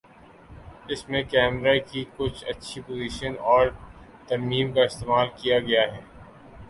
اس 0.89 1.01
میں 1.09 1.21
کیمرہ 1.23 1.73
کی 1.91 2.03
کچھ 2.17 2.43
اچھی 2.47 2.81
پوزیشن 2.81 3.33
اور 3.51 3.67
ترمیم 4.27 4.73
کا 4.73 4.83
استعمال 4.83 5.27
کیا 5.37 5.59
گیا 5.59 5.81
ہے 5.93 6.01